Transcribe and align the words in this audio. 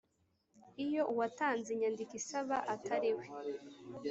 Iyo 0.85 1.01
uwatanze 1.11 1.67
inyandiko 1.71 2.13
isaba 2.21 2.57
atari 2.73 3.11
we 3.17 3.25